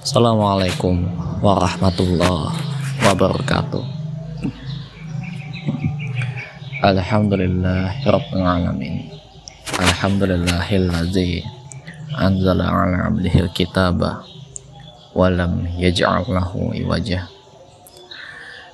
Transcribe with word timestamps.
Assalamualaikum 0.00 1.02
warahmatullahi 1.42 2.56
wabarakatuh. 3.04 3.84
Alhamdulillah 6.86 8.04
Rabbil 8.06 8.44
Alamin. 8.46 9.16
Alhamdulillahillazi 9.76 11.44
Anzala 12.16 12.70
ala 12.70 13.12
abdihil 13.12 13.52
kitaba 13.52 14.24
Walam 15.12 15.68
yaj'al 15.76 16.24
lahu 16.32 16.72
iwajah 16.72 17.28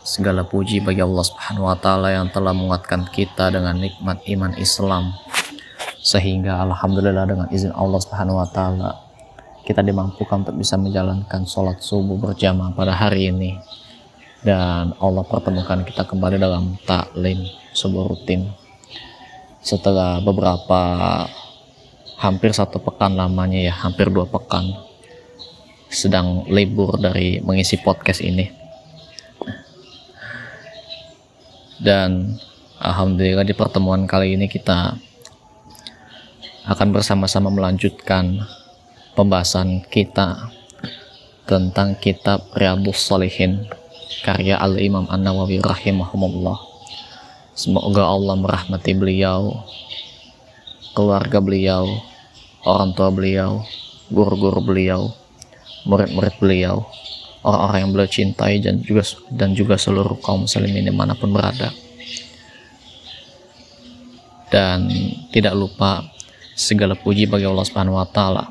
Segala 0.07 0.47
puji 0.47 0.79
bagi 0.79 1.03
Allah 1.03 1.27
subhanahu 1.27 1.67
wa 1.67 1.75
ta'ala 1.75 2.15
yang 2.15 2.31
telah 2.31 2.55
menguatkan 2.55 3.09
kita 3.11 3.51
dengan 3.51 3.83
nikmat 3.83 4.23
iman 4.31 4.55
Islam 4.61 5.11
Sehingga 6.03 6.59
Alhamdulillah 6.67 7.31
dengan 7.31 7.47
izin 7.55 7.71
Allah 7.71 8.03
subhanahu 8.03 8.43
wa 8.43 8.49
ta'ala 8.51 8.91
Kita 9.63 9.79
dimampukan 9.79 10.43
untuk 10.43 10.59
bisa 10.59 10.75
menjalankan 10.75 11.47
sholat 11.47 11.79
subuh 11.79 12.19
berjamaah 12.19 12.75
pada 12.75 12.91
hari 12.91 13.31
ini. 13.31 13.55
Dan 14.43 14.91
Allah 14.99 15.23
pertemukan 15.23 15.87
kita 15.87 16.03
kembali 16.03 16.43
dalam 16.43 16.75
taklim 16.83 17.47
sebuah 17.71 18.11
rutin. 18.11 18.51
Setelah 19.63 20.19
beberapa 20.19 20.83
hampir 22.19 22.51
satu 22.51 22.83
pekan 22.83 23.15
lamanya 23.15 23.71
ya 23.71 23.71
hampir 23.71 24.11
dua 24.11 24.27
pekan 24.27 24.75
sedang 25.87 26.43
libur 26.51 26.99
dari 26.99 27.39
mengisi 27.39 27.79
podcast 27.79 28.19
ini. 28.19 28.51
Dan 31.79 32.35
alhamdulillah 32.83 33.47
di 33.47 33.55
pertemuan 33.55 34.11
kali 34.11 34.35
ini 34.35 34.51
kita 34.51 34.99
akan 36.63 36.89
bersama-sama 36.95 37.51
melanjutkan 37.51 38.43
pembahasan 39.19 39.83
kita 39.91 40.51
tentang 41.47 41.99
kitab 41.99 42.47
Riyadhus 42.55 43.03
Shalihin 43.03 43.67
karya 44.23 44.59
Al-Imam 44.63 45.11
An-Nawawi 45.11 45.59
rahimahumullah 45.59 46.73
Semoga 47.53 48.09
Allah 48.09 48.33
merahmati 48.33 48.97
beliau, 48.97 49.61
keluarga 50.97 51.37
beliau, 51.37 51.85
orang 52.65 52.97
tua 52.97 53.13
beliau, 53.13 53.61
guru-guru 54.09 54.65
beliau, 54.65 55.13
murid-murid 55.85 56.33
beliau, 56.41 56.81
orang-orang 57.45 57.79
yang 57.85 57.93
beliau 57.93 58.09
cintai 58.09 58.57
dan 58.65 58.81
juga 58.81 59.05
dan 59.29 59.53
juga 59.53 59.77
seluruh 59.77 60.17
kaum 60.25 60.49
muslimin 60.49 60.89
di 60.89 60.95
mana 60.97 61.13
pun 61.13 61.29
berada. 61.29 61.77
Dan 64.49 64.89
tidak 65.29 65.53
lupa 65.53 66.09
segala 66.53 66.97
puji 66.97 67.29
bagi 67.29 67.49
Allah 67.49 67.65
Subhanahu 67.65 67.99
wa 67.99 68.09
taala 68.09 68.49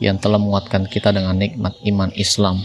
yang 0.00 0.20
telah 0.20 0.36
menguatkan 0.36 0.84
kita 0.88 1.12
dengan 1.12 1.36
nikmat 1.36 1.76
iman 1.88 2.12
Islam 2.12 2.60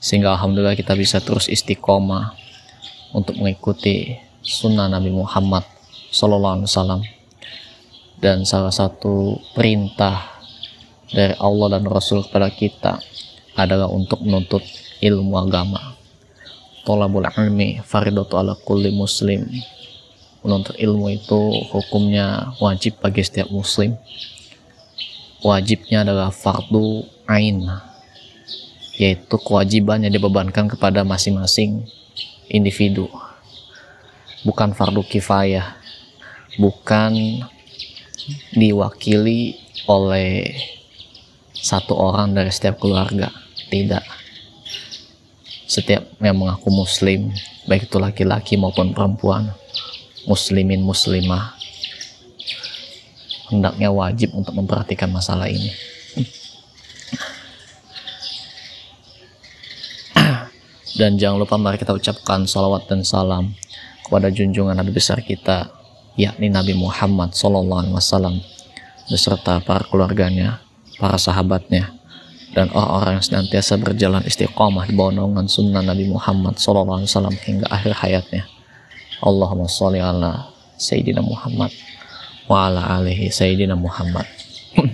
sehingga 0.00 0.32
alhamdulillah 0.36 0.76
kita 0.76 0.96
bisa 0.96 1.20
terus 1.20 1.48
istiqomah 1.48 2.32
untuk 3.12 3.36
mengikuti 3.36 4.16
sunnah 4.40 4.88
Nabi 4.88 5.12
Muhammad 5.12 5.64
Sallallahu 6.12 6.54
Alaihi 6.60 6.68
Wasallam 6.70 7.02
dan 8.16 8.48
salah 8.48 8.72
satu 8.72 9.36
perintah 9.52 10.40
dari 11.12 11.36
Allah 11.36 11.76
dan 11.76 11.84
Rasul 11.86 12.24
kepada 12.24 12.48
kita 12.48 12.98
adalah 13.56 13.88
untuk 13.88 14.24
menuntut 14.24 14.64
ilmu 15.00 15.36
agama. 15.36 15.96
Tolabul 16.86 17.26
ilmi 17.26 17.82
faridatu 17.82 18.38
ala 18.38 18.54
kulli 18.54 18.94
muslim. 18.94 19.42
Menuntut 20.46 20.78
ilmu 20.78 21.10
itu 21.10 21.66
hukumnya 21.74 22.54
wajib 22.62 23.02
bagi 23.02 23.26
setiap 23.26 23.50
muslim. 23.50 23.98
Wajibnya 25.42 26.06
adalah 26.06 26.30
fardu 26.30 27.02
ain, 27.26 27.66
yaitu 28.94 29.36
kewajiban 29.42 30.06
yang 30.06 30.14
dibebankan 30.14 30.70
kepada 30.70 31.02
masing-masing 31.02 31.82
individu. 32.46 33.10
Bukan 34.46 34.70
fardu 34.78 35.02
kifayah 35.02 35.74
bukan 36.56 37.42
diwakili 38.54 39.58
oleh 39.90 40.56
satu 41.52 41.98
orang 41.98 42.38
dari 42.38 42.54
setiap 42.54 42.80
keluarga 42.80 43.34
tidak. 43.68 44.06
Setiap 45.66 46.06
yang 46.22 46.38
mengaku 46.38 46.70
muslim 46.70 47.34
baik 47.66 47.90
itu 47.90 47.98
laki-laki 47.98 48.54
maupun 48.54 48.94
perempuan 48.94 49.50
muslimin 50.26 50.82
muslimah 50.82 51.54
hendaknya 53.50 53.88
wajib 53.94 54.34
untuk 54.34 54.52
memperhatikan 54.58 55.10
masalah 55.10 55.46
ini 55.46 55.70
dan 61.00 61.16
jangan 61.16 61.38
lupa 61.40 61.56
mari 61.56 61.78
kita 61.78 61.94
ucapkan 61.94 62.44
salawat 62.44 62.90
dan 62.90 63.06
salam 63.06 63.54
kepada 64.06 64.30
junjungan 64.30 64.74
Nabi 64.74 64.94
besar 64.94 65.22
kita 65.22 65.70
yakni 66.16 66.48
Nabi 66.48 66.72
Muhammad 66.72 67.36
Sallallahu 67.36 67.80
Alaihi 67.86 67.94
Wasallam 67.94 68.34
beserta 69.06 69.62
para 69.62 69.86
keluarganya, 69.86 70.64
para 70.98 71.20
sahabatnya, 71.20 71.94
dan 72.56 72.72
orang-orang 72.72 73.20
yang 73.20 73.26
senantiasa 73.26 73.76
berjalan 73.78 74.24
istiqomah 74.24 74.88
di 74.88 74.96
bawah 74.96 75.12
naungan 75.14 75.46
sunnah 75.46 75.84
Nabi 75.84 76.08
Muhammad 76.08 76.56
Sallallahu 76.58 77.04
Alaihi 77.04 77.10
Wasallam 77.12 77.36
hingga 77.44 77.66
akhir 77.68 77.92
hayatnya. 78.02 78.55
Allahumma 79.24 79.64
sholli 79.64 79.96
ala 79.96 80.52
Sayyidina 80.76 81.24
Muhammad 81.24 81.72
wa 82.44 82.68
ala 82.68 83.00
alihi 83.00 83.32
Sayyidina 83.32 83.72
Muhammad. 83.72 84.28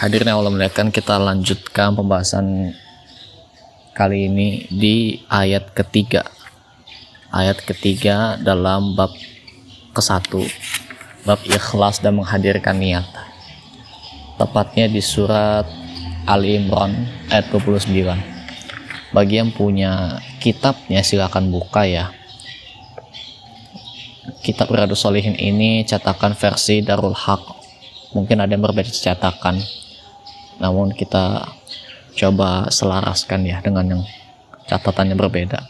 Hadirnya 0.00 0.34
Allah 0.34 0.48
melihatkan 0.48 0.88
kita 0.88 1.20
lanjutkan 1.20 1.92
pembahasan 1.92 2.72
kali 3.92 4.32
ini 4.32 4.64
di 4.72 5.20
ayat 5.28 5.76
ketiga. 5.76 6.24
Ayat 7.28 7.60
ketiga 7.60 8.40
dalam 8.40 8.96
bab 8.96 9.12
ke 9.92 10.00
satu 10.00 10.42
bab 11.28 11.38
ikhlas 11.44 12.00
dan 12.00 12.16
menghadirkan 12.16 12.80
niat. 12.80 13.04
Tepatnya 14.40 14.88
di 14.88 15.04
surat 15.04 15.68
Ali 16.24 16.56
Imran 16.56 17.04
ayat 17.28 17.52
29 17.52 17.92
bagi 19.12 19.36
yang 19.38 19.52
punya 19.52 20.18
kitabnya 20.42 21.06
silakan 21.06 21.54
buka 21.54 21.86
ya. 21.86 22.10
Kitab 24.42 24.74
Riyadus 24.74 25.06
Solihin 25.06 25.38
ini 25.38 25.86
cetakan 25.86 26.34
versi 26.34 26.82
Darul 26.82 27.14
Haq. 27.14 27.62
Mungkin 28.10 28.42
ada 28.42 28.50
yang 28.50 28.66
berbeda 28.66 28.90
cetakan. 28.90 29.62
Namun 30.58 30.90
kita 30.90 31.46
coba 32.18 32.66
selaraskan 32.68 33.46
ya 33.46 33.62
dengan 33.62 33.86
yang 33.86 34.02
catatannya 34.66 35.14
berbeda. 35.14 35.62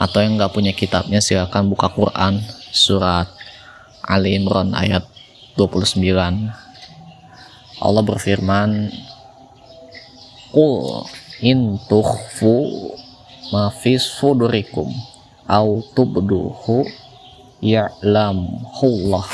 Atau 0.00 0.24
yang 0.24 0.40
nggak 0.40 0.56
punya 0.56 0.72
kitabnya 0.72 1.20
silakan 1.20 1.68
buka 1.68 1.92
Quran 1.92 2.40
surat 2.72 3.28
Ali 4.00 4.36
Imran 4.40 4.72
ayat 4.72 5.04
29 5.56 6.00
Allah 7.76 8.02
berfirman 8.04 8.88
Qul 10.52 11.04
in 11.44 11.76
ma 13.54 13.70
fi 13.70 13.98
sudurikum 14.00 14.90
au 15.46 15.82
tubduhu 15.94 16.82
ya'lamullah 17.62 19.28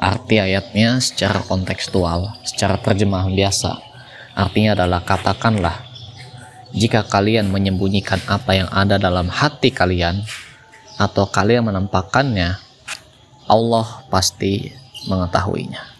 Arti 0.00 0.40
ayatnya 0.40 0.96
secara 0.96 1.44
kontekstual, 1.44 2.32
secara 2.40 2.80
terjemahan 2.80 3.36
biasa. 3.36 3.84
Artinya 4.32 4.72
adalah 4.72 5.04
katakanlah 5.04 5.76
jika 6.72 7.04
kalian 7.04 7.52
menyembunyikan 7.52 8.16
apa 8.24 8.56
yang 8.56 8.68
ada 8.72 8.96
dalam 8.96 9.28
hati 9.28 9.68
kalian 9.68 10.24
atau 10.96 11.28
kalian 11.28 11.68
menampakkannya, 11.68 12.56
Allah 13.44 13.86
pasti 14.08 14.72
mengetahuinya. 15.04 15.99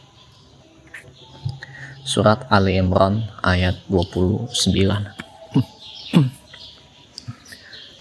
Surat 2.00 2.48
Ali 2.48 2.80
Imran 2.80 3.28
ayat 3.44 3.76
29. 3.92 4.48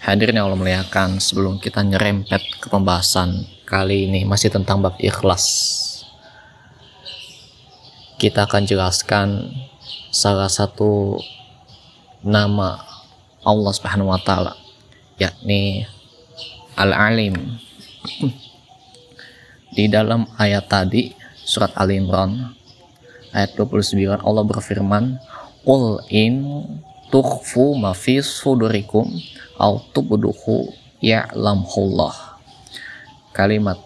Hadirin 0.00 0.40
yang 0.40 0.48
Allah 0.48 0.56
muliakan, 0.56 1.20
sebelum 1.20 1.60
kita 1.60 1.84
nyerempet 1.84 2.40
ke 2.64 2.72
pembahasan 2.72 3.44
kali 3.68 4.08
ini 4.08 4.24
masih 4.24 4.48
tentang 4.48 4.80
bab 4.80 4.96
ikhlas. 4.96 5.44
Kita 8.16 8.48
akan 8.48 8.64
jelaskan 8.64 9.52
salah 10.08 10.48
satu 10.48 11.20
nama 12.24 12.80
Allah 13.44 13.72
Subhanahu 13.76 14.08
wa 14.08 14.20
taala 14.20 14.56
yakni 15.20 15.84
Al-Alim. 16.80 17.36
Di 19.76 19.92
dalam 19.92 20.24
ayat 20.40 20.72
tadi 20.72 21.12
surat 21.44 21.76
Al 21.76 21.92
Imran 21.92 22.59
ayat 23.34 23.54
29 23.54 24.22
Allah 24.22 24.44
berfirman, 24.46 25.18
"Qul 25.62 26.02
in 26.10 26.66
tukhfu 27.10 27.78
ma 27.78 27.94
fi 27.94 28.22
sudurikum 28.22 29.10
aw 29.58 29.78
tubduhu 29.94 30.70
ya'lamullah." 31.02 32.40
Kalimat 33.30 33.78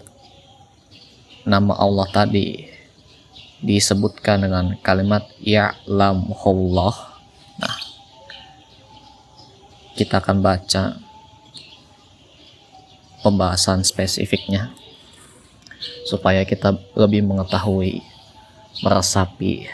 nama 1.45 1.77
Allah 1.77 2.09
tadi 2.09 2.73
disebutkan 3.65 4.45
dengan 4.45 4.77
kalimat 4.81 5.25
ya'lamullah. 5.41 6.97
Nah, 7.61 7.77
kita 9.97 10.21
akan 10.21 10.45
baca 10.45 11.01
pembahasan 13.25 13.81
spesifiknya 13.81 14.73
supaya 16.05 16.45
kita 16.45 16.77
lebih 16.93 17.25
mengetahui 17.25 18.05
meresapi 18.83 19.69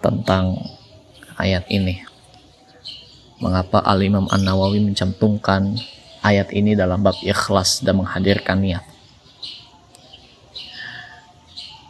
tentang 0.00 0.56
ayat 1.36 1.66
ini. 1.68 2.00
Mengapa 3.42 3.82
Al-Imam 3.82 4.30
An-Nawawi 4.30 4.80
mencantumkan 4.80 5.76
ayat 6.24 6.54
ini 6.54 6.72
dalam 6.72 7.02
bab 7.04 7.18
ikhlas 7.20 7.84
dan 7.84 8.00
menghadirkan 8.00 8.62
niat? 8.62 8.84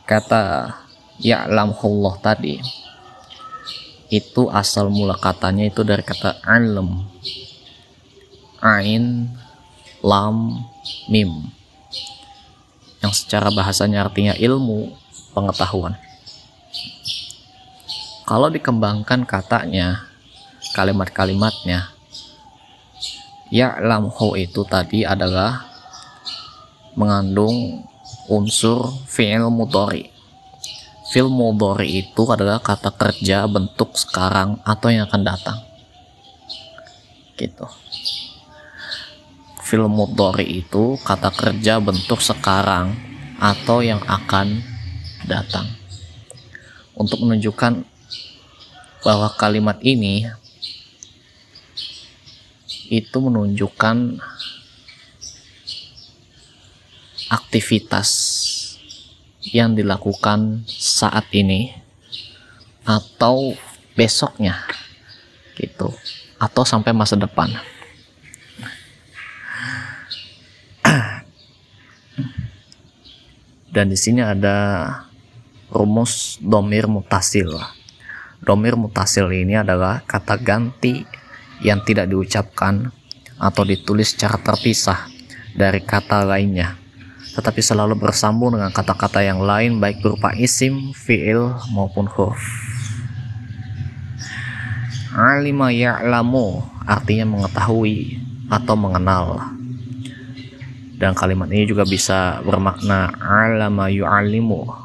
Kata 0.08 0.74
ya'lamullah 1.22 2.18
tadi 2.18 2.58
itu 4.12 4.46
asal 4.52 4.90
mula 4.92 5.18
katanya 5.18 5.66
itu 5.66 5.82
dari 5.82 6.04
kata 6.04 6.38
alam 6.44 7.02
ain 8.62 9.26
lam 10.04 10.60
mim 11.08 11.48
yang 13.00 13.12
secara 13.12 13.50
bahasanya 13.50 14.06
artinya 14.06 14.36
ilmu 14.36 14.92
pengetahuan. 15.34 15.98
Kalau 18.24 18.48
dikembangkan 18.48 19.28
katanya 19.28 20.08
kalimat-kalimatnya 20.72 21.92
ya'lamhu 23.52 24.34
itu 24.40 24.64
tadi 24.64 25.04
adalah 25.04 25.68
mengandung 26.96 27.84
unsur 28.32 28.90
fi'il 29.04 29.44
mudhari. 29.52 30.08
Fi'il 31.12 31.28
mudhari 31.28 32.00
itu 32.00 32.22
adalah 32.26 32.58
kata 32.64 32.90
kerja 32.96 33.44
bentuk 33.44 33.94
sekarang 33.98 34.56
atau 34.64 34.88
yang 34.88 35.04
akan 35.04 35.22
datang. 35.22 35.58
Gitu. 37.36 37.66
Fi'il 39.60 39.84
mudhari 39.84 40.64
itu 40.64 40.96
kata 41.04 41.28
kerja 41.28 41.76
bentuk 41.76 42.24
sekarang 42.24 42.96
atau 43.36 43.84
yang 43.84 44.00
akan 44.06 44.73
datang. 45.26 45.66
Untuk 46.94 47.20
menunjukkan 47.26 47.82
bahwa 49.04 49.28
kalimat 49.36 49.76
ini 49.84 50.30
itu 52.88 53.16
menunjukkan 53.20 54.20
aktivitas 57.32 58.08
yang 59.52 59.76
dilakukan 59.76 60.64
saat 60.68 61.28
ini 61.36 61.74
atau 62.84 63.56
besoknya 63.96 64.60
gitu 65.56 65.92
atau 66.40 66.64
sampai 66.66 66.92
masa 66.92 67.16
depan. 67.16 67.48
Dan 73.74 73.90
di 73.90 73.98
sini 73.98 74.20
ada 74.22 74.86
rumus 75.74 76.38
domir 76.38 76.86
mutasil 76.86 77.50
domir 78.38 78.78
mutasil 78.78 79.26
ini 79.34 79.58
adalah 79.58 80.06
kata 80.06 80.38
ganti 80.38 81.02
yang 81.66 81.82
tidak 81.82 82.06
diucapkan 82.06 82.94
atau 83.36 83.66
ditulis 83.66 84.14
secara 84.14 84.38
terpisah 84.38 85.10
dari 85.58 85.82
kata 85.82 86.22
lainnya 86.22 86.84
tetapi 87.34 87.58
selalu 87.58 87.98
bersambung 87.98 88.54
dengan 88.54 88.70
kata-kata 88.70 89.18
yang 89.26 89.42
lain 89.42 89.82
baik 89.82 89.98
berupa 89.98 90.30
isim, 90.38 90.94
fi'il 90.94 91.50
maupun 91.74 92.06
huruf. 92.06 92.38
Alima 95.10 95.74
ya'lamu 95.74 96.62
artinya 96.86 97.26
mengetahui 97.26 98.22
atau 98.46 98.74
mengenal. 98.78 99.50
Dan 100.94 101.10
kalimat 101.18 101.50
ini 101.50 101.66
juga 101.66 101.82
bisa 101.82 102.38
bermakna 102.46 103.10
alama 103.18 103.90
yu'alimu. 103.90 104.83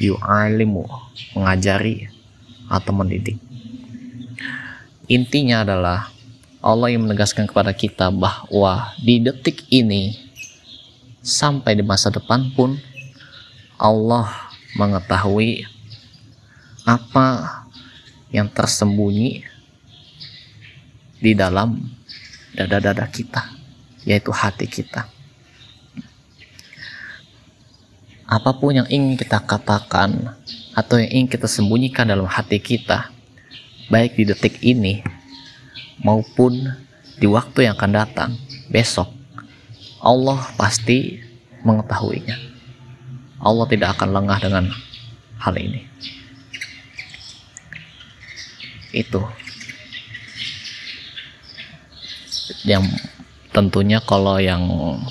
Yu'alimu, 0.00 0.88
mengajari 1.36 2.08
atau 2.72 2.92
mendidik. 2.96 3.36
Intinya 5.12 5.60
adalah 5.60 6.08
Allah 6.64 6.88
yang 6.88 7.04
menegaskan 7.04 7.44
kepada 7.44 7.76
kita 7.76 8.08
bahwa 8.08 8.96
di 8.96 9.20
detik 9.20 9.68
ini 9.68 10.16
sampai 11.20 11.76
di 11.76 11.84
masa 11.84 12.08
depan 12.08 12.48
pun 12.56 12.80
Allah 13.76 14.28
mengetahui 14.72 15.68
apa 16.88 17.60
yang 18.32 18.48
tersembunyi 18.48 19.44
di 21.20 21.32
dalam 21.36 21.76
dada-dada 22.56 23.04
kita, 23.04 23.52
yaitu 24.08 24.32
hati 24.32 24.64
kita. 24.64 25.19
Apa 28.30 28.54
pun 28.54 28.70
yang 28.70 28.86
ingin 28.86 29.18
kita 29.18 29.42
katakan 29.42 30.38
atau 30.78 31.02
yang 31.02 31.10
ingin 31.10 31.28
kita 31.34 31.50
sembunyikan 31.50 32.06
dalam 32.06 32.30
hati 32.30 32.62
kita, 32.62 33.10
baik 33.90 34.14
di 34.14 34.22
detik 34.22 34.62
ini 34.62 35.02
maupun 35.98 36.62
di 37.18 37.26
waktu 37.26 37.66
yang 37.66 37.74
akan 37.74 37.90
datang, 37.90 38.30
besok, 38.70 39.10
Allah 39.98 40.38
pasti 40.54 41.18
mengetahuinya. 41.66 42.38
Allah 43.42 43.66
tidak 43.66 43.98
akan 43.98 44.14
lengah 44.14 44.38
dengan 44.38 44.64
hal 45.42 45.54
ini. 45.58 45.82
Itu 48.94 49.26
yang 52.62 52.86
tentunya 53.50 53.98
kalau 53.98 54.38
yang 54.38 54.62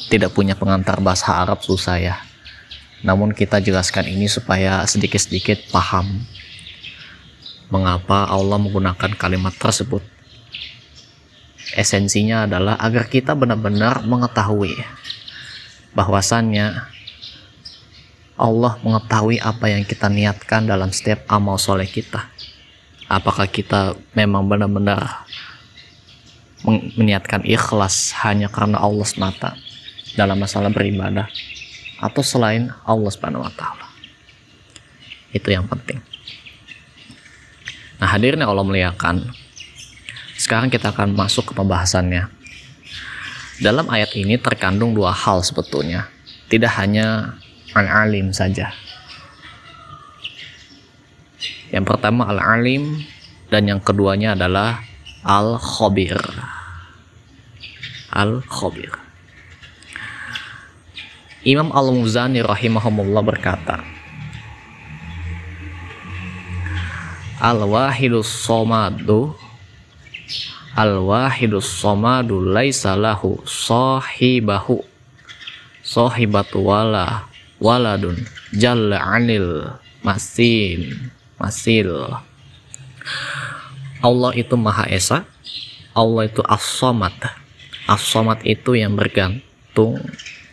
tidak 0.08 0.32
punya 0.32 0.56
pengantar 0.56 1.04
bahasa 1.04 1.36
Arab 1.36 1.60
susah 1.60 2.00
ya. 2.00 2.29
Namun 3.00 3.32
kita 3.32 3.64
jelaskan 3.64 4.12
ini 4.12 4.28
supaya 4.28 4.84
sedikit-sedikit 4.84 5.72
paham 5.72 6.28
mengapa 7.70 8.28
Allah 8.28 8.58
menggunakan 8.58 9.14
kalimat 9.16 9.54
tersebut 9.56 10.02
esensinya 11.78 12.50
adalah 12.50 12.76
agar 12.82 13.06
kita 13.06 13.38
benar-benar 13.38 14.02
mengetahui 14.02 14.74
bahwasannya 15.94 16.82
Allah 18.40 18.74
mengetahui 18.80 19.38
apa 19.44 19.68
yang 19.68 19.84
kita 19.84 20.08
niatkan 20.08 20.64
dalam 20.64 20.96
setiap 20.96 21.28
amal 21.28 21.60
soleh 21.60 21.86
kita. 21.86 22.32
Apakah 23.12 23.52
kita 23.52 24.00
memang 24.16 24.48
benar-benar 24.48 25.28
meniatkan 26.96 27.44
ikhlas 27.44 28.16
hanya 28.24 28.48
karena 28.48 28.80
Allah 28.80 29.04
semata 29.04 29.60
dalam 30.16 30.40
masalah 30.40 30.72
beribadah 30.72 31.28
atau 32.00 32.24
selain 32.24 32.72
Allah 32.88 33.12
Subhanahu 33.12 33.44
wa 33.44 33.54
taala. 33.54 33.88
Itu 35.36 35.52
yang 35.52 35.68
penting. 35.68 36.00
Nah, 38.00 38.08
hadirnya 38.08 38.48
Allah 38.48 38.64
melihatkan 38.64 39.28
sekarang 40.40 40.72
kita 40.72 40.96
akan 40.96 41.14
masuk 41.14 41.52
ke 41.52 41.54
pembahasannya. 41.54 42.32
Dalam 43.60 43.92
ayat 43.92 44.16
ini 44.16 44.40
terkandung 44.40 44.96
dua 44.96 45.12
hal 45.12 45.44
sebetulnya. 45.44 46.08
Tidak 46.48 46.72
hanya 46.80 47.36
al-alim 47.76 48.32
saja. 48.32 48.72
Yang 51.70 51.86
pertama 51.86 52.32
al-alim 52.32 53.04
dan 53.52 53.68
yang 53.68 53.84
keduanya 53.84 54.34
adalah 54.34 54.80
al-khabir. 55.28 56.18
Al-khabir. 58.10 58.99
Imam 61.50 61.74
Al-Muzani 61.74 62.46
rahimahumullah 62.46 63.26
berkata, 63.26 63.82
Al-wahidus 67.42 68.30
somadu 68.30 69.34
Al-wahidus 70.78 71.66
somadu 71.66 72.46
laisa 72.46 72.94
lahu 72.94 73.42
sahibahu 73.50 74.86
sahibatu 75.82 76.62
wala 76.62 77.26
waladun 77.58 78.14
jalla 78.54 79.02
anil 79.02 79.74
masin 80.06 81.10
masil. 81.42 82.14
Allah 84.06 84.32
itu 84.38 84.54
Maha 84.54 84.86
Esa 84.86 85.26
Allah 85.98 86.30
itu 86.30 86.46
as-somad. 86.46 87.18
As-somad 87.90 88.46
itu 88.46 88.78
yang 88.78 88.94
bergantung 88.94 89.98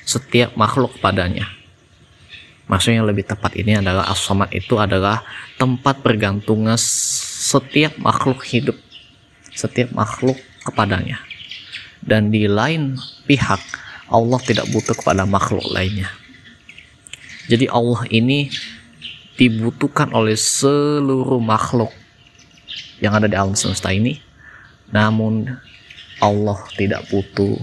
setiap 0.06 0.54
makhluk 0.54 0.96
padanya 1.02 1.50
maksudnya 2.70 3.02
lebih 3.02 3.26
tepat 3.26 3.58
ini 3.58 3.82
adalah 3.82 4.06
as-somad 4.08 4.48
itu 4.54 4.78
adalah 4.78 5.26
tempat 5.58 6.00
bergantungnya 6.00 6.78
setiap 6.78 7.98
makhluk 7.98 8.46
hidup 8.46 8.78
setiap 9.56 9.90
makhluk 9.96 10.36
kepadanya. 10.62 11.18
Dan 12.04 12.28
di 12.28 12.46
lain 12.46 13.00
pihak, 13.24 13.58
Allah 14.12 14.38
tidak 14.44 14.68
butuh 14.70 14.94
kepada 14.94 15.24
makhluk 15.24 15.64
lainnya. 15.72 16.12
Jadi 17.50 17.66
Allah 17.72 18.04
ini 18.12 18.52
dibutuhkan 19.34 20.12
oleh 20.12 20.36
seluruh 20.36 21.40
makhluk 21.40 21.90
yang 23.00 23.16
ada 23.16 23.26
di 23.26 23.34
alam 23.34 23.56
semesta 23.56 23.90
ini. 23.90 24.20
Namun 24.92 25.50
Allah 26.22 26.62
tidak 26.78 27.08
butuh 27.10 27.58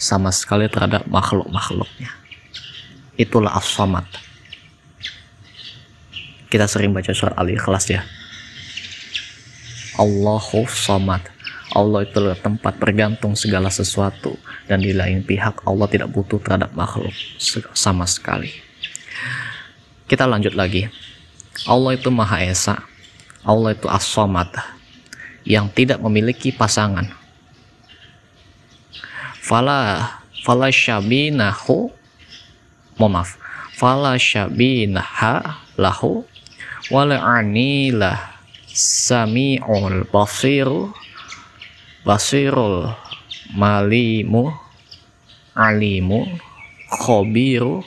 sama 0.00 0.32
sekali 0.32 0.64
terhadap 0.72 1.04
makhluk-makhluknya. 1.04 2.08
Itulah 3.20 3.52
as-samad. 3.60 4.08
Kita 6.48 6.64
sering 6.64 6.96
baca 6.96 7.12
surat 7.12 7.36
Al-Ikhlas 7.36 7.84
ya. 7.92 8.00
Allahu 10.00 10.64
samad. 10.64 11.20
Allah 11.76 12.02
itu 12.02 12.18
tempat 12.40 12.80
bergantung 12.80 13.36
segala 13.38 13.70
sesuatu 13.70 14.34
dan 14.66 14.82
di 14.82 14.90
lain 14.90 15.22
pihak 15.22 15.62
Allah 15.62 15.86
tidak 15.86 16.10
butuh 16.10 16.42
terhadap 16.42 16.72
makhluk 16.74 17.12
sama 17.76 18.08
sekali. 18.08 18.50
Kita 20.10 20.26
lanjut 20.26 20.56
lagi. 20.56 20.90
Allah 21.68 21.94
itu 21.94 22.10
Maha 22.10 22.42
Esa. 22.42 22.82
Allah 23.46 23.76
itu 23.76 23.86
As-Samad 23.86 24.50
yang 25.46 25.70
tidak 25.70 26.02
memiliki 26.02 26.50
pasangan. 26.50 27.19
Fala 29.50 30.06
fala 30.46 30.70
syabinahu 30.70 31.90
maaf. 33.02 33.34
Fala 33.74 34.14
syabinaha 34.14 35.58
lahu. 35.74 36.22
Wala 36.94 37.18
anilah 37.18 38.38
sami'ul 38.70 40.06
basiru. 40.06 40.94
Basirul 42.06 42.94
malimu. 43.58 44.54
Alimu. 45.58 46.30
Khobiru. 46.86 47.82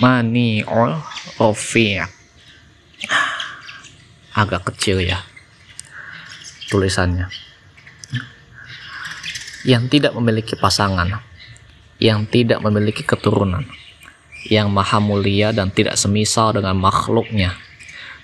Mani'ul 0.00 0.96
rofi' 1.36 2.00
agak 4.32 4.72
kecil 4.72 5.04
ya 5.04 5.20
tulisannya 6.72 7.28
yang 9.66 9.88
tidak 9.88 10.16
memiliki 10.16 10.56
pasangan 10.56 11.20
yang 12.00 12.24
tidak 12.28 12.64
memiliki 12.64 13.04
keturunan 13.04 13.64
yang 14.48 14.72
maha 14.72 14.98
mulia 14.98 15.52
dan 15.52 15.68
tidak 15.68 16.00
semisal 16.00 16.56
dengan 16.56 16.76
makhluknya 16.76 17.56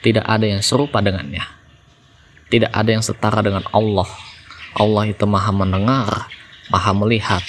tidak 0.00 0.24
ada 0.24 0.48
yang 0.48 0.64
serupa 0.64 1.04
dengannya 1.04 1.44
tidak 2.48 2.72
ada 2.72 2.90
yang 2.90 3.04
setara 3.04 3.44
dengan 3.44 3.64
Allah 3.74 4.08
Allah 4.76 5.04
itu 5.08 5.24
maha 5.28 5.52
mendengar 5.52 6.28
maha 6.72 6.92
melihat 6.96 7.44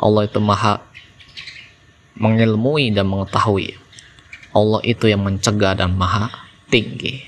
Allah 0.00 0.24
itu 0.24 0.40
maha 0.40 0.80
mengilmui 2.20 2.92
dan 2.92 3.08
mengetahui. 3.08 3.76
Allah 4.52 4.80
itu 4.84 5.08
yang 5.08 5.24
mencegah 5.24 5.76
dan 5.76 5.96
maha 5.96 6.28
tinggi. 6.68 7.24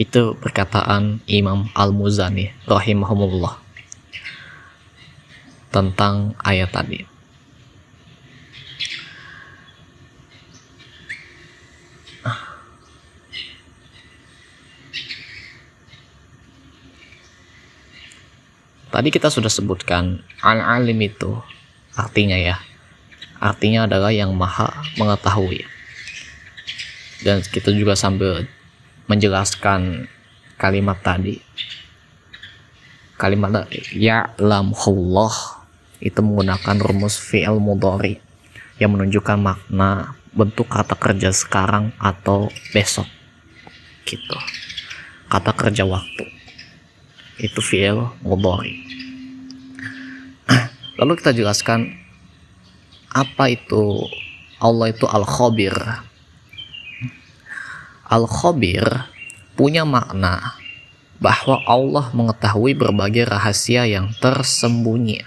Itu 0.00 0.32
perkataan 0.40 1.20
Imam 1.28 1.68
Al-Muzani 1.76 2.48
rahimahumullah 2.64 3.60
tentang 5.68 6.32
ayat 6.40 6.72
tadi. 6.72 7.04
Tadi 18.90 19.08
kita 19.14 19.30
sudah 19.30 19.52
sebutkan 19.52 20.24
al-alim 20.42 20.98
itu 21.04 21.38
artinya 21.94 22.34
ya. 22.40 22.58
Artinya 23.38 23.84
adalah 23.84 24.10
yang 24.10 24.32
maha 24.32 24.72
mengetahui. 24.98 25.62
Dan 27.22 27.44
kita 27.44 27.70
juga 27.70 27.94
sambil 27.94 28.48
menjelaskan 29.10 30.06
kalimat 30.54 31.02
tadi. 31.02 31.42
Kalimat 33.18 33.66
ya 33.90 34.30
Allah 34.38 35.34
itu 35.98 36.20
menggunakan 36.22 36.76
rumus 36.78 37.18
fi'il 37.18 37.58
mudhari 37.58 38.22
yang 38.78 38.96
menunjukkan 38.96 39.36
makna 39.36 40.16
bentuk 40.30 40.70
kata 40.70 40.94
kerja 40.96 41.34
sekarang 41.34 41.92
atau 42.00 42.48
besok 42.72 43.04
gitu 44.08 44.38
kata 45.28 45.52
kerja 45.52 45.84
waktu 45.84 46.26
itu 47.40 47.60
fi'il 47.60 48.08
mudhari. 48.20 48.84
Lalu 51.00 51.12
kita 51.16 51.32
jelaskan 51.32 51.96
apa 53.10 53.48
itu 53.48 54.04
Allah 54.60 54.92
itu 54.92 55.08
al-khabir. 55.08 55.72
Al-khabir 58.10 59.06
punya 59.54 59.86
makna 59.86 60.58
bahwa 61.22 61.62
Allah 61.62 62.10
mengetahui 62.10 62.74
berbagai 62.74 63.30
rahasia 63.30 63.86
yang 63.86 64.10
tersembunyi. 64.18 65.22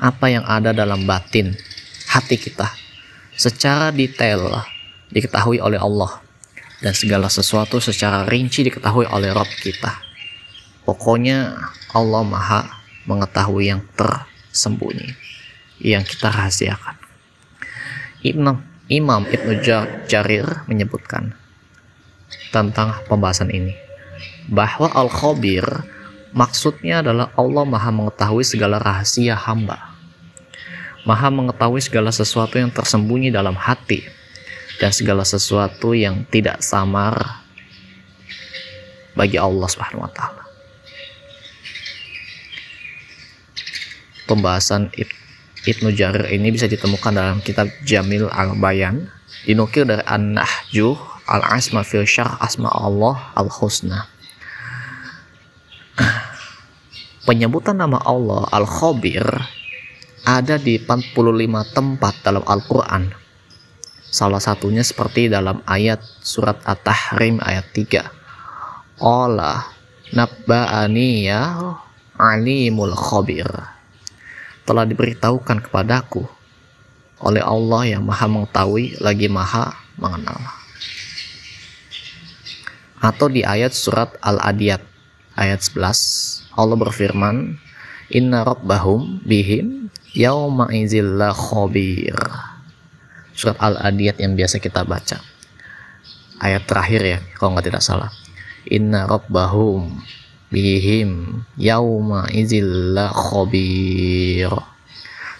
Apa 0.00 0.32
yang 0.32 0.42
ada 0.48 0.72
dalam 0.72 1.04
batin 1.04 1.52
hati 2.08 2.40
kita 2.40 2.72
secara 3.36 3.92
detail 3.92 4.64
diketahui 5.12 5.60
oleh 5.60 5.76
Allah 5.76 6.24
dan 6.80 6.96
segala 6.96 7.28
sesuatu 7.28 7.78
secara 7.78 8.24
rinci 8.24 8.64
diketahui 8.66 9.04
oleh 9.06 9.30
Rob 9.30 9.46
kita. 9.60 10.00
Pokoknya 10.88 11.54
Allah 11.92 12.22
Maha 12.26 12.60
mengetahui 13.06 13.70
yang 13.70 13.84
tersembunyi, 13.94 15.14
yang 15.84 16.02
kita 16.02 16.32
rahasiakan. 16.32 16.96
Ibn, 18.22 18.46
Imam 18.90 19.28
Ibnu 19.28 19.62
Jarir 20.10 20.66
menyebutkan 20.66 21.41
tentang 22.52 23.00
pembahasan 23.08 23.48
ini 23.52 23.74
bahwa 24.48 24.90
Al-Khabir 24.92 25.64
maksudnya 26.34 27.00
adalah 27.00 27.30
Allah 27.38 27.64
Maha 27.64 27.90
mengetahui 27.92 28.44
segala 28.44 28.80
rahasia 28.82 29.36
hamba. 29.36 29.92
Maha 31.02 31.34
mengetahui 31.34 31.82
segala 31.82 32.14
sesuatu 32.14 32.62
yang 32.62 32.70
tersembunyi 32.70 33.34
dalam 33.34 33.58
hati 33.58 34.06
dan 34.78 34.94
segala 34.94 35.26
sesuatu 35.26 35.98
yang 35.98 36.22
tidak 36.30 36.62
samar 36.62 37.42
bagi 39.18 39.34
Allah 39.34 39.66
Subhanahu 39.66 40.06
wa 40.06 40.12
taala. 40.14 40.42
pembahasan 44.32 44.88
Ibnu 45.68 45.92
Jarir 45.92 46.32
ini 46.32 46.48
bisa 46.48 46.64
ditemukan 46.64 47.12
dalam 47.12 47.38
kitab 47.44 47.68
Jamil 47.84 48.32
Al-Bayan 48.32 49.12
dinukil 49.44 49.84
dari 49.84 50.00
An-Nahjuh 50.08 51.11
Al-Asma 51.28 51.86
fil 51.86 52.06
Syarh 52.06 52.38
Asma 52.42 52.70
Allah 52.70 53.32
Al-Husna. 53.38 54.10
Penyebutan 57.28 57.78
nama 57.78 58.02
Allah 58.02 58.50
Al-Khabir 58.50 59.22
ada 60.22 60.54
di 60.58 60.78
45 60.78 61.74
tempat 61.74 62.14
dalam 62.22 62.42
Al-Quran. 62.46 63.14
Salah 64.12 64.42
satunya 64.42 64.84
seperti 64.84 65.32
dalam 65.32 65.64
ayat 65.64 66.02
surat 66.20 66.60
At-Tahrim 66.68 67.40
ayat 67.40 67.64
3 67.74 69.02
Allah 69.02 69.66
nabba'ani 70.14 71.26
ya 71.26 71.42
alimul 72.14 72.94
khabir. 72.94 73.48
Telah 74.62 74.86
diberitahukan 74.86 75.66
kepadaku 75.66 76.22
oleh 77.18 77.42
Allah 77.42 77.98
yang 77.98 78.06
maha 78.06 78.30
mengetahui 78.30 79.02
lagi 79.02 79.26
maha 79.26 79.74
mengenal. 79.98 80.61
Atau 83.02 83.26
di 83.26 83.42
ayat 83.42 83.74
surat 83.74 84.14
Al-Adiyat 84.22 84.78
ayat 85.34 85.58
11 85.58 86.54
Allah 86.54 86.78
berfirman 86.78 87.58
Inna 88.14 88.46
rabbahum 88.46 89.18
bihim 89.26 89.90
yauma 90.14 90.70
izillah 90.70 91.34
khabir. 91.34 92.14
Surat 93.34 93.58
Al-Adiyat 93.58 94.22
yang 94.22 94.38
biasa 94.38 94.62
kita 94.62 94.86
baca. 94.86 95.18
Ayat 96.38 96.62
terakhir 96.70 97.02
ya 97.02 97.18
kalau 97.34 97.58
nggak 97.58 97.74
tidak 97.74 97.82
salah. 97.82 98.14
Inna 98.70 99.10
rabbahum 99.10 99.98
bihim 100.54 101.42
yauma 101.58 102.30
izillah 102.30 103.10
khabir. 103.10 104.54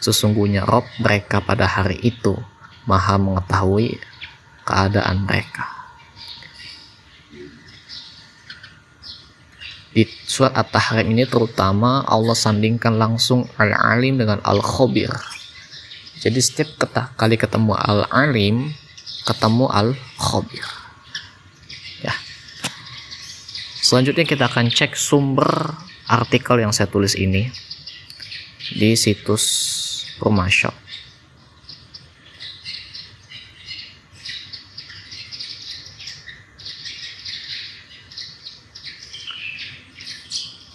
Sesungguhnya 0.02 0.66
Rob 0.66 0.82
mereka 0.98 1.38
pada 1.38 1.70
hari 1.70 2.02
itu 2.02 2.34
maha 2.90 3.22
mengetahui 3.22 4.02
keadaan 4.66 5.22
mereka 5.30 5.81
di 9.92 10.08
surat 10.24 10.56
At-Tahrim 10.56 11.12
ini 11.12 11.28
terutama 11.28 12.00
Allah 12.08 12.32
sandingkan 12.32 12.96
langsung 12.96 13.44
Al-Alim 13.60 14.16
dengan 14.16 14.40
Al-Khabir. 14.40 15.12
Jadi 16.20 16.40
setiap 16.40 16.88
kali 17.16 17.36
ketemu 17.36 17.76
Al-Alim 17.76 18.72
ketemu 19.28 19.68
Al-Khabir. 19.68 20.82
Selanjutnya 23.82 24.24
kita 24.24 24.48
akan 24.48 24.72
cek 24.72 24.96
sumber 24.96 25.74
artikel 26.08 26.62
yang 26.62 26.72
saya 26.72 26.88
tulis 26.88 27.12
ini. 27.18 27.52
di 28.72 28.94
situs 28.96 29.44
rumah 30.22 30.46
shop 30.46 30.72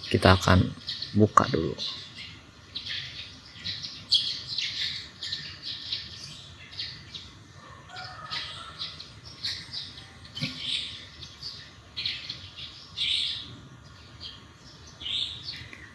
kita 0.08 0.40
akan 0.40 0.72
buka 1.12 1.44
dulu. 1.52 1.76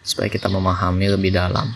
Supaya 0.06 0.30
kita 0.30 0.46
memahami 0.46 1.10
lebih 1.10 1.34
dalam. 1.34 1.74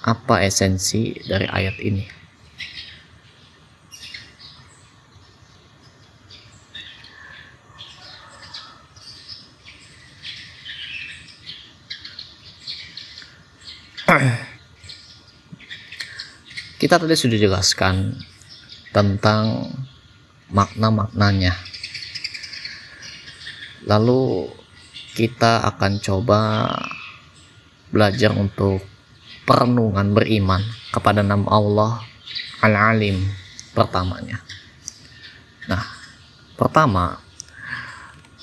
Apa 0.00 0.40
esensi 0.48 1.12
dari 1.28 1.44
ayat 1.44 1.76
ini 1.76 2.19
kita 16.90 17.06
tadi 17.06 17.14
sudah 17.14 17.38
jelaskan 17.38 18.18
tentang 18.90 19.70
makna-maknanya. 20.50 21.54
Lalu 23.86 24.50
kita 25.14 25.70
akan 25.70 26.02
coba 26.02 26.66
belajar 27.94 28.34
untuk 28.34 28.82
perenungan 29.46 30.10
beriman 30.18 30.66
kepada 30.90 31.22
nama 31.22 31.46
Allah 31.54 32.02
Al-Alim 32.58 33.22
pertamanya. 33.70 34.42
Nah 35.70 35.86
pertama 36.58 37.22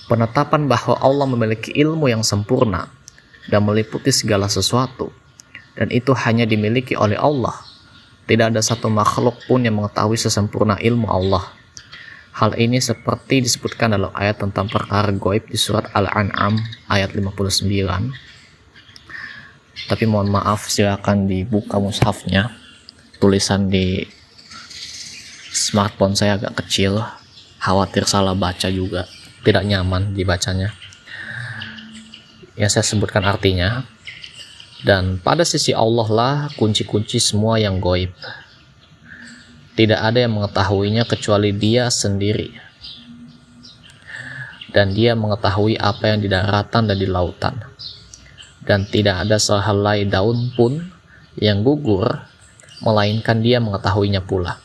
penetapan 0.07 0.71
bahwa 0.71 0.95
Allah 1.03 1.27
memiliki 1.27 1.75
ilmu 1.75 2.07
yang 2.07 2.23
sempurna 2.23 2.87
dan 3.51 3.67
meliputi 3.67 4.15
segala 4.15 4.47
sesuatu 4.47 5.11
dan 5.75 5.91
itu 5.91 6.15
hanya 6.15 6.47
dimiliki 6.47 6.95
oleh 6.95 7.19
Allah 7.19 7.75
tidak 8.27 8.51
ada 8.51 8.59
satu 8.59 8.91
makhluk 8.91 9.39
pun 9.47 9.63
yang 9.63 9.79
mengetahui 9.79 10.19
sesempurna 10.19 10.75
ilmu 10.83 11.07
Allah. 11.07 11.47
Hal 12.35 12.53
ini 12.59 12.77
seperti 12.77 13.41
disebutkan 13.41 13.95
dalam 13.95 14.11
ayat 14.13 14.43
tentang 14.43 14.67
perkara 14.69 15.09
goib 15.15 15.47
di 15.49 15.57
surat 15.57 15.89
Al-An'am 15.95 16.59
ayat 16.91 17.15
59. 17.15 17.65
Tapi 19.87 20.03
mohon 20.05 20.29
maaf 20.29 20.67
silakan 20.67 21.25
dibuka 21.25 21.79
mushafnya. 21.81 22.51
Tulisan 23.17 23.71
di 23.71 24.05
smartphone 25.49 26.13
saya 26.13 26.37
agak 26.37 26.61
kecil. 26.61 27.01
Khawatir 27.57 28.05
salah 28.05 28.37
baca 28.37 28.69
juga. 28.69 29.09
Tidak 29.41 29.63
nyaman 29.65 30.13
dibacanya. 30.13 30.75
Yang 32.53 32.69
saya 32.77 32.85
sebutkan 32.85 33.25
artinya 33.25 33.87
dan 34.85 35.17
pada 35.17 35.41
sisi 35.41 35.73
Allah 35.73 36.05
lah 36.05 36.35
kunci-kunci 36.53 37.17
semua 37.17 37.57
yang 37.57 37.81
goib. 37.81 38.13
Tidak 39.73 39.97
ada 39.97 40.21
yang 40.21 40.37
mengetahuinya 40.37 41.05
kecuali 41.05 41.53
dia 41.53 41.89
sendiri. 41.89 42.53
Dan 44.69 44.93
dia 44.93 45.17
mengetahui 45.17 45.77
apa 45.81 46.13
yang 46.13 46.19
di 46.21 46.29
daratan 46.29 46.93
dan 46.93 46.97
di 46.97 47.09
lautan. 47.09 47.57
Dan 48.61 48.85
tidak 48.85 49.25
ada 49.25 49.41
sehelai 49.41 50.05
daun 50.05 50.53
pun 50.53 50.77
yang 51.37 51.65
gugur, 51.65 52.25
melainkan 52.81 53.41
dia 53.41 53.57
mengetahuinya 53.57 54.21
pula. 54.21 54.61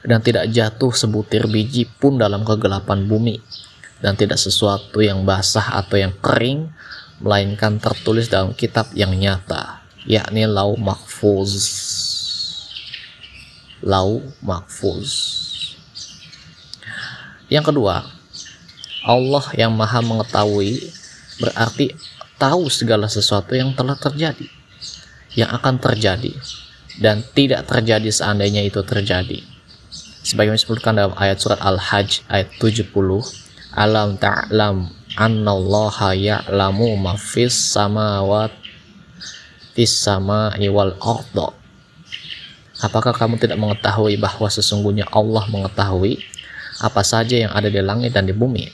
Dan 0.00 0.20
tidak 0.20 0.48
jatuh 0.48 0.92
sebutir 0.92 1.48
biji 1.48 1.88
pun 1.88 2.20
dalam 2.20 2.44
kegelapan 2.44 3.04
bumi. 3.04 3.40
Dan 4.00 4.16
tidak 4.16 4.40
sesuatu 4.40 5.04
yang 5.04 5.24
basah 5.28 5.76
atau 5.76 6.00
yang 6.00 6.12
kering, 6.24 6.72
melainkan 7.20 7.76
tertulis 7.76 8.32
dalam 8.32 8.56
kitab 8.56 8.88
yang 8.96 9.12
nyata 9.12 9.84
yakni 10.08 10.48
lau 10.48 10.76
mahfuz. 10.76 11.52
Lau 13.80 14.20
mahfuz. 14.44 15.12
Yang 17.48 17.72
kedua 17.72 18.04
Allah 19.04 19.44
yang 19.56 19.72
maha 19.72 20.04
mengetahui 20.04 20.92
berarti 21.40 21.96
tahu 22.36 22.68
segala 22.68 23.08
sesuatu 23.08 23.56
yang 23.56 23.72
telah 23.72 23.96
terjadi 23.96 24.48
yang 25.34 25.50
akan 25.54 25.80
terjadi 25.80 26.36
dan 27.00 27.24
tidak 27.32 27.64
terjadi 27.64 28.10
seandainya 28.12 28.66
itu 28.66 28.82
terjadi. 28.84 29.40
Sebagaimana 30.20 30.60
disebutkan 30.60 30.92
dalam 31.00 31.16
ayat 31.16 31.40
surat 31.40 31.56
Al-Hajj 31.64 32.28
ayat 32.28 32.52
70 32.60 32.92
alam 33.72 34.20
ta'lam 34.20 34.99
annallaha 35.20 36.16
ya'lamu 36.16 36.96
ma 36.96 37.20
fis 37.20 37.52
samawat 37.52 38.56
fis 39.76 39.92
sama'i 39.92 40.72
wal 40.72 40.96
arda 40.96 41.60
Apakah 42.80 43.12
kamu 43.12 43.36
tidak 43.36 43.60
mengetahui 43.60 44.16
bahwa 44.16 44.48
sesungguhnya 44.48 45.04
Allah 45.12 45.44
mengetahui 45.52 46.16
apa 46.80 47.04
saja 47.04 47.36
yang 47.36 47.52
ada 47.52 47.68
di 47.68 47.76
langit 47.84 48.16
dan 48.16 48.24
di 48.24 48.32
bumi? 48.32 48.72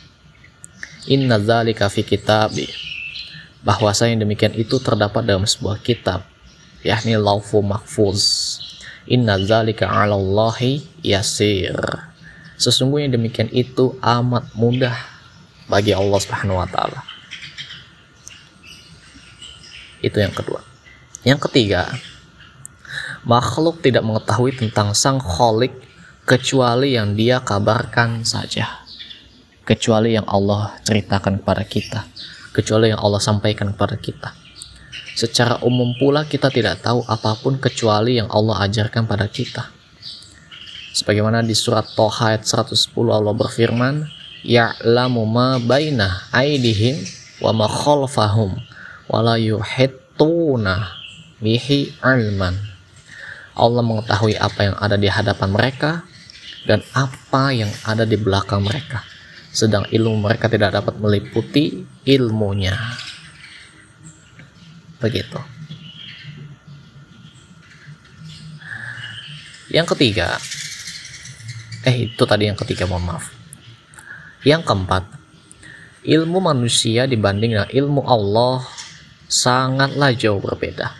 Inna 1.10 1.42
dzalika 1.42 1.90
fi 1.90 2.06
kitabi. 2.06 2.70
Bahwasanya 3.66 4.14
yang 4.14 4.22
demikian 4.30 4.54
itu 4.54 4.78
terdapat 4.78 5.26
dalam 5.26 5.42
sebuah 5.42 5.82
kitab, 5.82 6.22
yakni 6.86 7.18
Laufu 7.18 7.58
Mahfuz. 7.66 8.22
Inna 9.10 9.42
dzalika 9.42 9.90
'ala 9.90 10.14
Allahi 10.14 10.86
yasir. 11.02 11.74
Sesungguhnya 12.54 13.18
demikian 13.18 13.50
itu 13.50 13.98
amat 14.06 14.54
mudah 14.54 15.15
bagi 15.66 15.92
Allah 15.94 16.18
Subhanahu 16.18 16.58
wa 16.58 16.68
taala. 16.70 17.02
Itu 20.02 20.22
yang 20.22 20.34
kedua. 20.34 20.62
Yang 21.26 21.50
ketiga, 21.50 21.90
makhluk 23.26 23.82
tidak 23.82 24.06
mengetahui 24.06 24.54
tentang 24.54 24.94
sang 24.94 25.18
kholik 25.18 25.74
kecuali 26.22 26.94
yang 26.94 27.18
dia 27.18 27.42
kabarkan 27.42 28.22
saja. 28.22 28.86
Kecuali 29.66 30.14
yang 30.14 30.26
Allah 30.30 30.78
ceritakan 30.86 31.42
kepada 31.42 31.66
kita. 31.66 32.06
Kecuali 32.54 32.94
yang 32.94 33.02
Allah 33.02 33.18
sampaikan 33.18 33.74
kepada 33.74 33.98
kita. 33.98 34.30
Secara 35.16 35.58
umum 35.66 35.96
pula 35.98 36.28
kita 36.28 36.52
tidak 36.52 36.84
tahu 36.84 37.02
apa 37.08 37.34
pun 37.40 37.58
kecuali 37.58 38.20
yang 38.20 38.30
Allah 38.30 38.62
ajarkan 38.68 39.08
pada 39.10 39.26
kita. 39.26 39.74
Sebagaimana 40.94 41.42
di 41.42 41.56
surat 41.56 41.88
Toha 41.96 42.36
ayat 42.36 42.46
110 42.46 42.94
Allah 43.10 43.34
berfirman, 43.34 44.15
ya'lamu 44.46 45.26
ma 45.26 45.58
baina 45.58 46.30
aidihim 46.30 47.02
wa 47.42 47.50
ma 47.50 47.66
khalfahum 47.66 48.54
wa 49.10 49.18
la 49.20 49.34
yuhittuna 49.34 50.86
bihi 51.42 51.98
ilman. 52.00 52.54
Allah 53.56 53.82
mengetahui 53.82 54.38
apa 54.38 54.70
yang 54.70 54.76
ada 54.78 54.96
di 54.96 55.08
hadapan 55.10 55.48
mereka 55.50 55.90
dan 56.64 56.80
apa 56.94 57.50
yang 57.50 57.72
ada 57.82 58.06
di 58.06 58.14
belakang 58.14 58.62
mereka. 58.62 59.02
Sedang 59.50 59.88
ilmu 59.88 60.20
mereka 60.20 60.46
tidak 60.52 60.76
dapat 60.76 60.94
meliputi 61.00 61.82
ilmunya. 62.04 62.76
Begitu. 65.00 65.40
Yang 69.72 69.96
ketiga 69.96 70.38
eh 71.86 72.10
itu 72.10 72.22
tadi 72.26 72.50
yang 72.50 72.58
ketiga 72.58 72.86
mohon 72.86 73.14
maaf 73.14 73.35
yang 74.46 74.62
keempat, 74.62 75.02
ilmu 76.06 76.38
manusia 76.38 77.10
dibanding 77.10 77.58
dengan 77.58 77.66
ilmu 77.66 78.06
Allah 78.06 78.62
sangatlah 79.26 80.14
jauh 80.14 80.38
berbeda. 80.38 80.94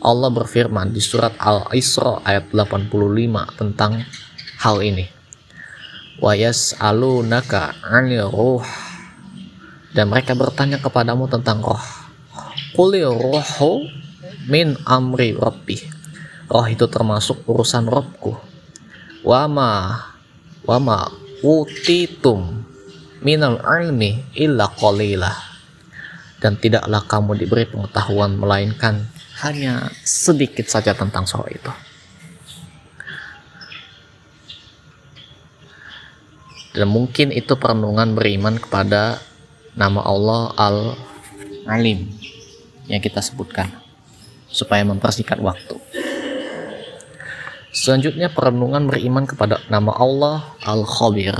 Allah 0.00 0.32
berfirman 0.32 0.96
di 0.96 1.04
surat 1.04 1.36
Al-Isra 1.36 2.24
ayat 2.24 2.48
85 2.56 3.60
tentang 3.60 4.00
hal 4.64 4.80
ini. 4.80 5.04
Wa 6.16 6.32
yas'alunaka 6.32 7.76
'anil 7.84 8.32
ruh 8.32 8.64
dan 9.92 10.08
mereka 10.08 10.32
bertanya 10.32 10.80
kepadamu 10.80 11.28
tentang 11.28 11.60
roh. 11.60 11.84
Quli 12.72 13.04
ruhu 13.04 13.84
min 14.48 14.80
amri 14.88 15.36
rabbi. 15.36 15.76
Roh 16.48 16.64
itu 16.64 16.88
termasuk 16.88 17.44
urusan 17.44 17.84
Robku. 17.84 18.32
Wama 19.28 20.00
wama 20.64 21.12
utitum 21.40 22.64
minal 23.20 23.60
ilmi 23.60 24.32
illa 24.36 24.68
qalilah 24.68 25.36
dan 26.40 26.56
tidaklah 26.56 27.04
kamu 27.04 27.36
diberi 27.36 27.68
pengetahuan 27.68 28.36
melainkan 28.36 29.08
hanya 29.44 29.92
sedikit 30.04 30.68
saja 30.68 30.96
tentang 30.96 31.28
soal 31.28 31.48
itu 31.52 31.72
dan 36.74 36.86
mungkin 36.86 37.34
itu 37.34 37.58
perenungan 37.58 38.14
beriman 38.14 38.56
kepada 38.56 39.18
nama 39.74 40.00
Allah 40.06 40.42
Al-Alim 40.54 42.10
yang 42.86 43.02
kita 43.02 43.22
sebutkan 43.22 43.70
supaya 44.50 44.82
mempersingkat 44.82 45.38
waktu. 45.38 45.78
Selanjutnya 47.80 48.28
perenungan 48.28 48.84
beriman 48.92 49.24
kepada 49.24 49.56
nama 49.72 49.88
Allah 49.96 50.52
Al-Khabir. 50.68 51.32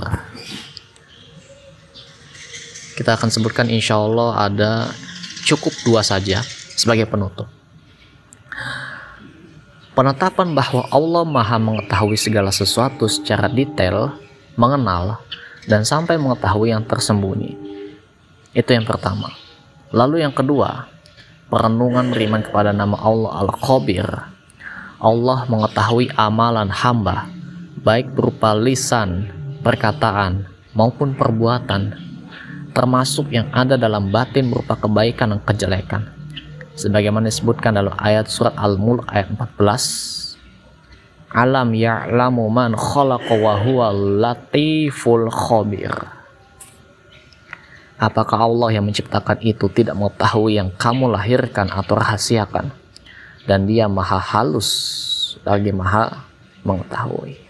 Kita 2.97 3.13
akan 3.13 3.29
sebutkan 3.29 3.69
insya 3.69 4.01
Allah 4.01 4.49
ada 4.49 4.89
cukup 5.45 5.69
dua 5.85 6.01
saja 6.01 6.41
sebagai 6.81 7.05
penutup. 7.13 7.45
Penetapan 9.93 10.57
bahwa 10.57 10.89
Allah 10.89 11.29
maha 11.29 11.61
mengetahui 11.61 12.17
segala 12.17 12.49
sesuatu 12.49 13.05
secara 13.05 13.45
detail, 13.45 14.17
mengenal, 14.57 15.21
dan 15.69 15.85
sampai 15.85 16.17
mengetahui 16.17 16.73
yang 16.73 16.89
tersembunyi. 16.89 17.53
Itu 18.57 18.73
yang 18.73 18.89
pertama. 18.89 19.29
Lalu 19.93 20.25
yang 20.25 20.33
kedua, 20.33 20.89
perenungan 21.53 22.09
beriman 22.09 22.41
kepada 22.41 22.73
nama 22.73 22.97
Allah 22.97 23.45
Al-Khabir. 23.45 24.40
Allah 25.01 25.49
mengetahui 25.49 26.13
amalan 26.13 26.69
hamba, 26.69 27.25
baik 27.81 28.13
berupa 28.13 28.53
lisan, 28.53 29.33
perkataan, 29.65 30.45
maupun 30.77 31.17
perbuatan, 31.17 31.97
termasuk 32.77 33.33
yang 33.33 33.49
ada 33.49 33.81
dalam 33.81 34.13
batin 34.13 34.53
berupa 34.53 34.77
kebaikan 34.77 35.33
dan 35.33 35.41
kejelekan. 35.41 36.05
Sebagaimana 36.77 37.33
disebutkan 37.33 37.81
dalam 37.81 37.97
ayat 37.97 38.29
surat 38.29 38.53
Al-Mulk 38.61 39.09
ayat 39.09 39.33
14 39.33 40.37
Alam 41.33 41.73
ya'lamu 41.73 42.53
man 42.53 42.77
khalaqa 42.77 43.41
wa 43.41 43.57
huwa 43.57 43.97
latiful 43.97 45.33
khabir. 45.33 45.97
Apakah 47.97 48.53
Allah 48.53 48.77
yang 48.77 48.85
menciptakan 48.85 49.41
itu 49.41 49.65
tidak 49.73 49.97
mengetahui 49.97 50.61
yang 50.61 50.69
kamu 50.77 51.09
lahirkan 51.09 51.73
atau 51.73 51.97
rahasiakan 51.97 52.80
dan 53.49 53.65
dia 53.65 53.89
maha 53.89 54.21
halus 54.21 54.69
lagi 55.45 55.73
maha 55.73 56.25
mengetahui. 56.65 57.41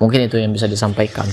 Mungkin 0.00 0.30
itu 0.30 0.40
yang 0.40 0.56
bisa 0.56 0.64
disampaikan. 0.64 1.28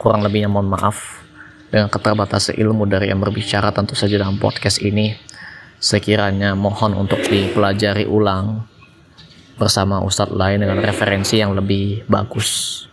Kurang 0.00 0.24
lebihnya 0.24 0.48
mohon 0.48 0.72
maaf. 0.72 1.20
Dengan 1.68 1.88
keterbatasan 1.88 2.56
ilmu 2.56 2.84
dari 2.84 3.08
yang 3.08 3.20
berbicara 3.20 3.72
tentu 3.72 3.96
saja 3.96 4.20
dalam 4.20 4.36
podcast 4.36 4.80
ini 4.84 5.16
sekiranya 5.80 6.52
mohon 6.52 6.92
untuk 6.94 7.24
dipelajari 7.24 8.04
ulang 8.04 8.68
bersama 9.56 10.04
ustadz 10.04 10.36
lain 10.36 10.62
dengan 10.62 10.78
referensi 10.84 11.40
yang 11.40 11.56
lebih 11.56 12.04
bagus 12.06 12.84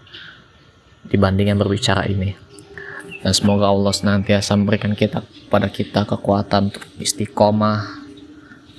dibanding 1.05 1.53
yang 1.53 1.59
berbicara 1.59 2.07
ini 2.07 2.48
dan 3.19 3.31
semoga 3.35 3.67
Allah 3.67 3.91
senantiasa 3.91 4.55
memberikan 4.55 4.95
kita 4.95 5.27
pada 5.51 5.67
kita 5.67 6.07
kekuatan 6.07 6.71
untuk 6.71 6.87
istiqomah 7.03 7.99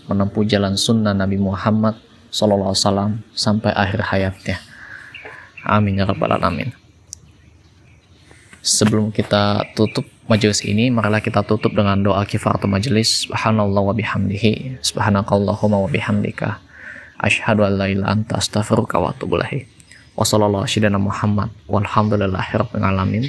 menempuh 0.08 0.42
jalan 0.48 0.74
sunnah 0.74 1.12
Nabi 1.12 1.36
Muhammad 1.36 1.94
Wasallam 2.30 3.26
sampai 3.34 3.74
akhir 3.74 4.06
hayatnya. 4.06 4.56
Amin 5.66 6.00
ya 6.00 6.08
rabbal 6.08 6.30
alamin. 6.30 6.72
Sebelum 8.60 9.12
kita 9.12 9.66
tutup 9.76 10.06
majelis 10.30 10.62
ini 10.64 10.88
marilah 10.88 11.20
kita 11.20 11.42
tutup 11.42 11.74
dengan 11.74 12.00
doa 12.00 12.22
kifaratul 12.24 12.70
majelis 12.70 13.26
subhanallah 13.26 13.82
wa 13.82 13.94
bihamdihi 13.96 14.80
subhanakallahumma 14.80 15.84
wa 15.84 15.88
bihamdika. 15.90 16.62
Asyhadu 17.20 17.66
an 17.68 17.76
la 17.76 17.86
ilaha 17.92 18.14
anta 18.16 18.40
astaghfiruka 18.40 18.96
wa 18.96 19.12
atubu 19.12 19.36
ilaik. 19.36 19.68
Wa 20.16 20.24
sallallahu 20.24 20.64
muhammad 20.96 21.52
walhamdulillahirabbil 21.68 22.84
alamin 22.84 23.28